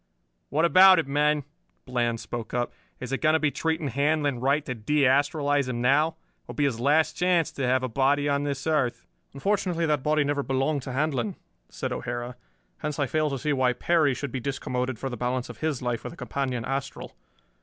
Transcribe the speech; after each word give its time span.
"What 0.49 0.65
about 0.65 0.97
it, 0.97 1.05
men?" 1.07 1.43
Bland 1.85 2.19
spoke 2.19 2.55
up. 2.55 2.73
"Is 2.99 3.11
it 3.11 3.21
going 3.21 3.33
to 3.33 3.39
be 3.39 3.51
treating 3.51 3.89
Handlon 3.89 4.39
right 4.39 4.65
to 4.65 4.73
de 4.73 5.03
astralize 5.05 5.69
him 5.69 5.79
now? 5.79 6.07
It 6.07 6.13
will 6.47 6.55
be 6.55 6.63
his 6.63 6.79
last 6.79 7.13
chance 7.15 7.51
to 7.51 7.67
have 7.67 7.83
a 7.83 7.87
body 7.87 8.27
on 8.27 8.41
this 8.43 8.65
earth." 8.65 9.05
"Unfortunately 9.35 9.85
that 9.85 10.01
body 10.01 10.23
never 10.23 10.41
belonged 10.41 10.81
to 10.81 10.91
Handlon," 10.91 11.35
said 11.69 11.91
O'Hara. 11.93 12.35
"Hence 12.79 12.97
I 12.97 13.05
fail 13.05 13.29
to 13.29 13.37
see 13.37 13.53
why 13.53 13.73
Perry 13.73 14.15
should 14.15 14.31
be 14.31 14.41
discommoded 14.41 14.97
for 14.97 15.07
the 15.07 15.17
balance 15.17 15.49
of 15.49 15.59
his 15.59 15.83
life 15.83 16.03
with 16.03 16.13
a 16.13 16.17
companion 16.17 16.65
astral. 16.65 17.15